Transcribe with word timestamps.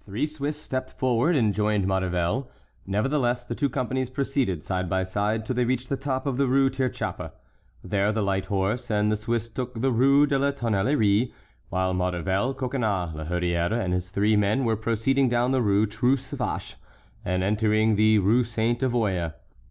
Three 0.00 0.26
Swiss 0.26 0.56
stepped 0.56 0.92
forward 0.94 1.36
and 1.36 1.52
joined 1.52 1.86
Maurevel. 1.86 2.48
Nevertheless, 2.86 3.44
the 3.44 3.54
two 3.54 3.68
companies 3.68 4.08
proceeded 4.08 4.64
side 4.64 4.88
by 4.88 5.02
side 5.02 5.44
till 5.44 5.54
they 5.56 5.66
reached 5.66 5.90
the 5.90 5.96
top 5.98 6.24
of 6.24 6.38
the 6.38 6.46
Rue 6.46 6.70
Tirechappe; 6.70 7.32
there 7.84 8.10
the 8.10 8.22
light 8.22 8.46
horse 8.46 8.90
and 8.90 9.12
the 9.12 9.16
Swiss 9.18 9.46
took 9.50 9.78
the 9.78 9.92
Rue 9.92 10.24
de 10.26 10.38
la 10.38 10.52
Tonnellerie, 10.52 11.34
while 11.68 11.92
Maurevel, 11.92 12.54
Coconnas, 12.54 13.12
La 13.14 13.26
Hurière, 13.26 13.78
and 13.78 13.92
his 13.92 14.08
three 14.08 14.36
men 14.36 14.64
were 14.64 14.74
proceeding 14.74 15.28
down 15.28 15.50
the 15.50 15.60
Rue 15.60 15.84
Trousse 15.84 16.30
Vache 16.30 16.76
and 17.22 17.42
entering 17.42 17.96
the 17.96 18.18
Rue 18.20 18.44
Sainte 18.44 18.80
Avoye. 18.80 19.34